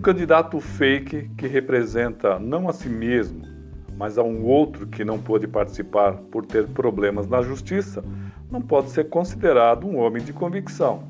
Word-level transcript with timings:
candidato 0.00 0.60
fake 0.60 1.30
que 1.36 1.46
representa 1.46 2.38
não 2.38 2.68
a 2.68 2.72
si 2.72 2.88
mesmo, 2.88 3.42
mas 3.96 4.16
a 4.16 4.22
um 4.22 4.44
outro 4.44 4.86
que 4.86 5.04
não 5.04 5.18
pôde 5.18 5.46
participar 5.46 6.14
por 6.30 6.46
ter 6.46 6.66
problemas 6.68 7.28
na 7.28 7.42
justiça, 7.42 8.02
não 8.50 8.62
pode 8.62 8.90
ser 8.90 9.08
considerado 9.08 9.86
um 9.86 9.98
homem 9.98 10.22
de 10.22 10.32
convicção. 10.32 11.04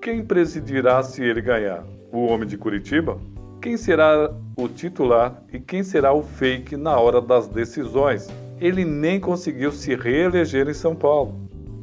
Quem 0.00 0.24
presidirá 0.24 1.02
se 1.02 1.22
ele 1.22 1.40
ganhar? 1.40 1.84
O 2.12 2.26
homem 2.26 2.48
de 2.48 2.56
Curitiba? 2.56 3.18
Quem 3.60 3.76
será 3.76 4.34
o 4.56 4.68
titular 4.68 5.42
e 5.52 5.58
quem 5.58 5.82
será 5.82 6.12
o 6.12 6.22
fake 6.22 6.76
na 6.76 6.98
hora 6.98 7.20
das 7.20 7.48
decisões? 7.48 8.28
Ele 8.60 8.84
nem 8.84 9.18
conseguiu 9.18 9.72
se 9.72 9.94
reeleger 9.94 10.68
em 10.68 10.74
São 10.74 10.94
Paulo. 10.94 11.34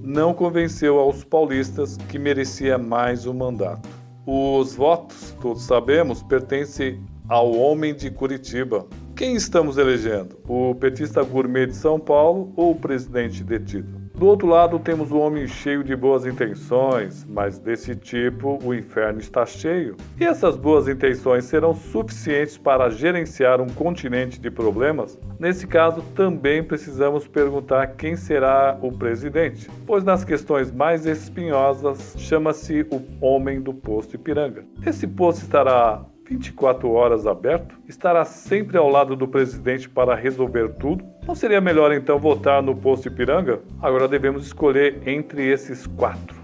Não 0.03 0.33
convenceu 0.33 0.99
aos 0.99 1.23
paulistas 1.23 1.97
que 2.09 2.17
merecia 2.17 2.77
mais 2.77 3.25
um 3.25 3.33
mandato. 3.33 4.00
Os 4.33 4.75
votos, 4.75 5.35
todos 5.41 5.63
sabemos, 5.63 6.23
pertencem 6.23 7.03
ao 7.27 7.51
homem 7.51 7.93
de 7.93 8.09
Curitiba. 8.09 8.87
Quem 9.13 9.35
estamos 9.35 9.77
elegendo? 9.77 10.39
O 10.47 10.73
petista 10.73 11.21
gourmet 11.21 11.65
de 11.67 11.75
São 11.75 11.99
Paulo 11.99 12.53
ou 12.55 12.71
o 12.71 12.75
presidente 12.79 13.43
detido? 13.43 14.00
Do 14.21 14.27
outro 14.27 14.47
lado, 14.47 14.77
temos 14.77 15.11
o 15.11 15.17
homem 15.17 15.47
cheio 15.47 15.83
de 15.83 15.95
boas 15.95 16.27
intenções, 16.27 17.25
mas 17.27 17.57
desse 17.57 17.95
tipo 17.95 18.59
o 18.63 18.71
inferno 18.71 19.19
está 19.19 19.47
cheio. 19.47 19.97
E 20.19 20.23
essas 20.23 20.55
boas 20.55 20.87
intenções 20.87 21.45
serão 21.45 21.73
suficientes 21.73 22.55
para 22.55 22.91
gerenciar 22.91 23.59
um 23.59 23.65
continente 23.65 24.39
de 24.39 24.51
problemas? 24.51 25.19
Nesse 25.39 25.65
caso, 25.65 26.03
também 26.13 26.61
precisamos 26.61 27.27
perguntar 27.27 27.95
quem 27.95 28.15
será 28.15 28.77
o 28.79 28.91
presidente, 28.91 29.67
pois 29.87 30.03
nas 30.03 30.23
questões 30.23 30.71
mais 30.71 31.07
espinhosas 31.07 32.13
chama-se 32.15 32.85
o 32.91 33.01
homem 33.25 33.59
do 33.59 33.73
posto 33.73 34.17
Ipiranga. 34.17 34.63
Esse 34.85 35.07
posto 35.07 35.41
estará 35.41 36.05
24 36.31 36.89
horas 36.91 37.27
aberto? 37.27 37.75
Estará 37.87 38.23
sempre 38.23 38.77
ao 38.77 38.87
lado 38.87 39.15
do 39.17 39.27
presidente 39.27 39.89
para 39.89 40.15
resolver 40.15 40.69
tudo? 40.75 41.03
Não 41.27 41.35
seria 41.35 41.59
melhor 41.59 41.91
então 41.91 42.17
votar 42.17 42.63
no 42.63 42.75
posto 42.75 43.09
Ipiranga? 43.09 43.59
Agora 43.81 44.07
devemos 44.07 44.45
escolher 44.45 45.05
entre 45.05 45.45
esses 45.45 45.85
quatro. 45.85 46.39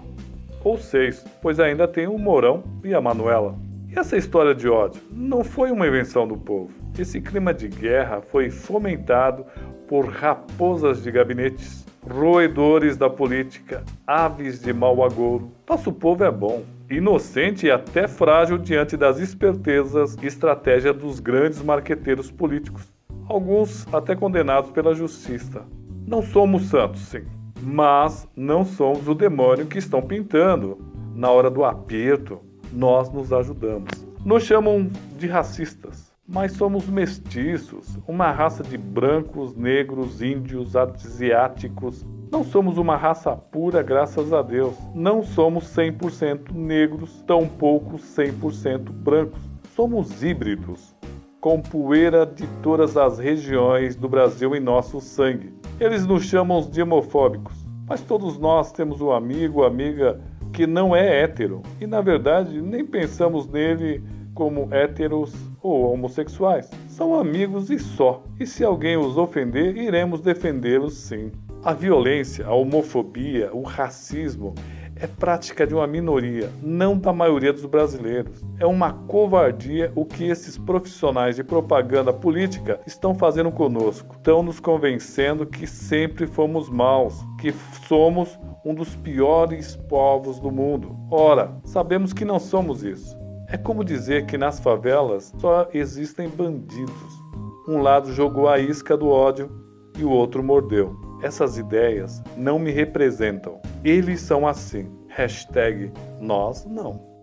Ou 0.62 0.76
seis, 0.76 1.24
pois 1.40 1.58
ainda 1.58 1.88
tem 1.88 2.06
o 2.06 2.18
Mourão 2.18 2.62
e 2.84 2.92
a 2.92 3.00
Manuela. 3.00 3.56
E 3.88 3.98
essa 3.98 4.16
história 4.16 4.54
de 4.54 4.68
ódio 4.68 5.00
não 5.10 5.42
foi 5.42 5.70
uma 5.70 5.86
invenção 5.86 6.28
do 6.28 6.36
povo. 6.36 6.70
Esse 6.98 7.20
clima 7.20 7.54
de 7.54 7.68
guerra 7.68 8.20
foi 8.20 8.50
fomentado 8.50 9.46
por 9.88 10.06
raposas 10.06 11.02
de 11.02 11.10
gabinetes, 11.10 11.86
roedores 12.06 12.98
da 12.98 13.08
política, 13.08 13.82
aves 14.06 14.60
de 14.60 14.72
mau 14.72 15.02
agouro. 15.02 15.50
Nosso 15.66 15.90
povo 15.92 16.24
é 16.24 16.30
bom, 16.30 16.62
inocente 16.90 17.66
e 17.66 17.70
até 17.70 18.08
frágil 18.08 18.58
diante 18.58 18.96
das 18.96 19.18
espertezas 19.18 20.16
e 20.22 20.26
estratégias 20.26 20.96
dos 20.96 21.20
grandes 21.20 21.62
marqueteiros 21.62 22.30
políticos, 22.30 22.92
alguns 23.28 23.86
até 23.92 24.16
condenados 24.16 24.70
pela 24.70 24.94
justiça. 24.94 25.64
Não 26.06 26.22
somos 26.22 26.64
santos, 26.70 27.02
sim, 27.02 27.24
mas 27.62 28.26
não 28.34 28.64
somos 28.64 29.06
o 29.06 29.14
demônio 29.14 29.66
que 29.66 29.78
estão 29.78 30.00
pintando. 30.00 30.78
Na 31.14 31.30
hora 31.30 31.50
do 31.50 31.64
aperto, 31.64 32.40
nós 32.72 33.12
nos 33.12 33.32
ajudamos. 33.32 33.90
Nos 34.24 34.44
chamam 34.44 34.88
de 35.16 35.26
racistas, 35.26 36.07
mas 36.28 36.52
somos 36.52 36.86
mestiços, 36.86 37.98
uma 38.06 38.30
raça 38.30 38.62
de 38.62 38.76
brancos, 38.76 39.56
negros, 39.56 40.20
índios, 40.20 40.76
asiáticos, 40.76 42.04
não 42.30 42.44
somos 42.44 42.76
uma 42.76 42.94
raça 42.94 43.34
pura, 43.34 43.82
graças 43.82 44.34
a 44.34 44.42
Deus. 44.42 44.74
Não 44.94 45.22
somos 45.22 45.64
100% 45.74 46.52
negros, 46.52 47.22
tampouco 47.26 47.96
100% 47.96 48.90
brancos. 48.92 49.40
Somos 49.74 50.22
híbridos, 50.22 50.94
com 51.40 51.62
poeira 51.62 52.26
de 52.26 52.46
todas 52.62 52.98
as 52.98 53.18
regiões 53.18 53.96
do 53.96 54.08
Brasil 54.08 54.54
em 54.54 54.60
nosso 54.60 55.00
sangue. 55.00 55.54
Eles 55.80 56.04
nos 56.04 56.24
chamam 56.24 56.60
de 56.60 56.82
homofóbicos, 56.82 57.56
mas 57.86 58.02
todos 58.02 58.38
nós 58.38 58.72
temos 58.72 59.00
um 59.00 59.10
amigo 59.10 59.64
amiga 59.64 60.20
que 60.52 60.66
não 60.66 60.94
é 60.94 61.22
hétero 61.22 61.62
e, 61.80 61.86
na 61.86 62.02
verdade, 62.02 62.60
nem 62.60 62.84
pensamos 62.84 63.46
nele 63.48 64.02
como 64.34 64.68
héteros 64.72 65.34
ou 65.62 65.92
homossexuais. 65.92 66.70
São 66.88 67.18
amigos 67.18 67.70
e 67.70 67.78
só. 67.78 68.22
E 68.38 68.46
se 68.46 68.64
alguém 68.64 68.96
os 68.96 69.16
ofender, 69.16 69.76
iremos 69.76 70.20
defendê-los 70.20 70.94
sim. 70.94 71.30
A 71.62 71.72
violência, 71.72 72.46
a 72.46 72.54
homofobia, 72.54 73.50
o 73.52 73.62
racismo 73.62 74.54
é 75.00 75.06
prática 75.06 75.66
de 75.66 75.74
uma 75.74 75.86
minoria, 75.86 76.50
não 76.62 76.98
da 76.98 77.12
maioria 77.12 77.52
dos 77.52 77.64
brasileiros. 77.64 78.42
É 78.58 78.66
uma 78.66 78.92
covardia 78.92 79.92
o 79.94 80.04
que 80.04 80.24
esses 80.24 80.58
profissionais 80.58 81.36
de 81.36 81.44
propaganda 81.44 82.12
política 82.12 82.80
estão 82.86 83.14
fazendo 83.14 83.50
conosco. 83.50 84.16
Estão 84.16 84.42
nos 84.42 84.58
convencendo 84.58 85.46
que 85.46 85.66
sempre 85.66 86.26
fomos 86.26 86.68
maus, 86.68 87.24
que 87.40 87.52
somos 87.86 88.38
um 88.64 88.74
dos 88.74 88.94
piores 88.96 89.76
povos 89.88 90.38
do 90.40 90.50
mundo. 90.50 90.96
Ora, 91.10 91.56
sabemos 91.64 92.12
que 92.12 92.24
não 92.24 92.38
somos 92.38 92.82
isso. 92.82 93.16
É 93.50 93.56
como 93.56 93.82
dizer 93.82 94.26
que 94.26 94.36
nas 94.36 94.60
favelas 94.60 95.32
só 95.38 95.66
existem 95.72 96.28
bandidos. 96.28 97.18
Um 97.66 97.80
lado 97.80 98.12
jogou 98.12 98.46
a 98.46 98.58
isca 98.58 98.94
do 98.94 99.08
ódio 99.08 99.50
e 99.98 100.04
o 100.04 100.10
outro 100.10 100.42
mordeu. 100.42 100.94
Essas 101.22 101.56
ideias 101.56 102.22
não 102.36 102.58
me 102.58 102.70
representam. 102.70 103.58
Eles 103.82 104.20
são 104.20 104.46
assim. 104.46 104.86
Hashtag 105.08 105.90
nós 106.20 106.66
não. 106.66 107.17